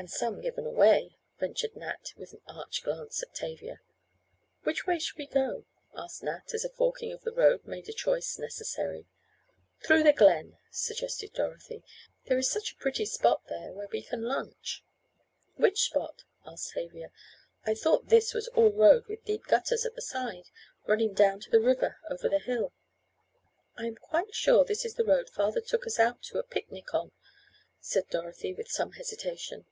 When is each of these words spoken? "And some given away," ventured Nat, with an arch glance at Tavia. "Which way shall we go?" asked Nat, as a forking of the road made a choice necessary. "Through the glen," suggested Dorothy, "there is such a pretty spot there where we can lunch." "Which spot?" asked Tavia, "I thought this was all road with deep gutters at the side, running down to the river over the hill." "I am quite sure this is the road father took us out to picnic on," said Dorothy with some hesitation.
"And 0.00 0.10
some 0.10 0.40
given 0.40 0.64
away," 0.64 1.18
ventured 1.38 1.76
Nat, 1.76 2.14
with 2.16 2.32
an 2.32 2.40
arch 2.46 2.82
glance 2.82 3.22
at 3.22 3.34
Tavia. 3.34 3.80
"Which 4.62 4.86
way 4.86 4.98
shall 4.98 5.18
we 5.18 5.26
go?" 5.26 5.66
asked 5.94 6.22
Nat, 6.22 6.54
as 6.54 6.64
a 6.64 6.70
forking 6.70 7.12
of 7.12 7.20
the 7.20 7.34
road 7.34 7.66
made 7.66 7.86
a 7.86 7.92
choice 7.92 8.38
necessary. 8.38 9.04
"Through 9.84 10.04
the 10.04 10.14
glen," 10.14 10.56
suggested 10.70 11.34
Dorothy, 11.34 11.82
"there 12.24 12.38
is 12.38 12.48
such 12.50 12.72
a 12.72 12.76
pretty 12.76 13.04
spot 13.04 13.42
there 13.50 13.72
where 13.74 13.88
we 13.92 14.00
can 14.00 14.22
lunch." 14.22 14.82
"Which 15.56 15.82
spot?" 15.82 16.24
asked 16.46 16.72
Tavia, 16.72 17.12
"I 17.66 17.74
thought 17.74 18.08
this 18.08 18.32
was 18.32 18.48
all 18.56 18.72
road 18.72 19.06
with 19.06 19.26
deep 19.26 19.44
gutters 19.48 19.84
at 19.84 19.94
the 19.96 20.00
side, 20.00 20.48
running 20.86 21.12
down 21.12 21.40
to 21.40 21.50
the 21.50 21.60
river 21.60 21.98
over 22.08 22.26
the 22.30 22.38
hill." 22.38 22.72
"I 23.76 23.84
am 23.84 23.96
quite 23.96 24.34
sure 24.34 24.64
this 24.64 24.86
is 24.86 24.94
the 24.94 25.04
road 25.04 25.28
father 25.28 25.60
took 25.60 25.86
us 25.86 25.98
out 25.98 26.22
to 26.22 26.42
picnic 26.42 26.94
on," 26.94 27.12
said 27.80 28.08
Dorothy 28.08 28.54
with 28.54 28.70
some 28.70 28.92
hesitation. 28.92 29.66